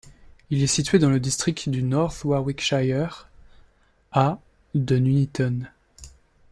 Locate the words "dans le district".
0.97-1.69